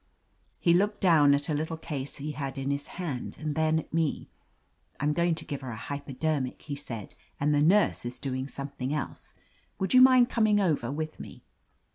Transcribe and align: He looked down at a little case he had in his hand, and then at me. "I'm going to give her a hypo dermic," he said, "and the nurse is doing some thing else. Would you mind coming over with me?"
He 0.59 0.73
looked 0.73 0.99
down 0.99 1.35
at 1.35 1.47
a 1.47 1.53
little 1.53 1.77
case 1.77 2.15
he 2.17 2.31
had 2.31 2.57
in 2.57 2.71
his 2.71 2.87
hand, 2.97 3.37
and 3.39 3.53
then 3.53 3.77
at 3.77 3.93
me. 3.93 4.31
"I'm 4.99 5.13
going 5.13 5.35
to 5.35 5.45
give 5.45 5.61
her 5.61 5.69
a 5.69 5.75
hypo 5.75 6.13
dermic," 6.13 6.63
he 6.63 6.75
said, 6.75 7.13
"and 7.39 7.53
the 7.53 7.61
nurse 7.61 8.03
is 8.03 8.17
doing 8.17 8.47
some 8.47 8.69
thing 8.69 8.95
else. 8.95 9.35
Would 9.77 9.93
you 9.93 10.01
mind 10.01 10.27
coming 10.27 10.59
over 10.59 10.91
with 10.91 11.19
me?" 11.19 11.43